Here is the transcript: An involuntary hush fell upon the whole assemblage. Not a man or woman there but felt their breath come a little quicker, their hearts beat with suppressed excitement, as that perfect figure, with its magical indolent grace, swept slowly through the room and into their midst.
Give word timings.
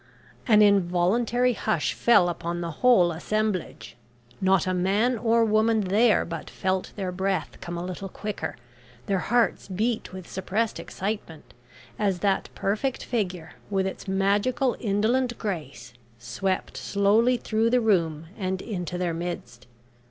An 0.47 0.63
involuntary 0.63 1.53
hush 1.53 1.93
fell 1.93 2.27
upon 2.27 2.59
the 2.61 2.71
whole 2.81 3.11
assemblage. 3.11 3.95
Not 4.41 4.65
a 4.65 4.73
man 4.73 5.15
or 5.15 5.45
woman 5.45 5.81
there 5.81 6.25
but 6.25 6.49
felt 6.49 6.91
their 6.95 7.11
breath 7.11 7.61
come 7.61 7.77
a 7.77 7.85
little 7.85 8.09
quicker, 8.09 8.55
their 9.05 9.19
hearts 9.19 9.67
beat 9.67 10.11
with 10.11 10.27
suppressed 10.27 10.79
excitement, 10.79 11.53
as 11.99 12.17
that 12.21 12.49
perfect 12.55 13.03
figure, 13.03 13.51
with 13.69 13.85
its 13.85 14.07
magical 14.07 14.75
indolent 14.79 15.37
grace, 15.37 15.93
swept 16.17 16.77
slowly 16.77 17.37
through 17.37 17.69
the 17.69 17.79
room 17.79 18.25
and 18.35 18.59
into 18.59 18.97
their 18.97 19.13
midst. 19.13 19.67